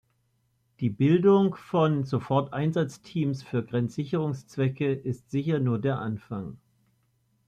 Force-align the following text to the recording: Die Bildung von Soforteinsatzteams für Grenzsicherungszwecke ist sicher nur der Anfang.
Die 0.79 0.89
Bildung 0.89 1.53
von 1.53 2.05
Soforteinsatzteams 2.05 3.43
für 3.43 3.63
Grenzsicherungszwecke 3.63 4.93
ist 4.93 5.29
sicher 5.29 5.59
nur 5.59 5.77
der 5.77 5.99
Anfang. 5.99 6.57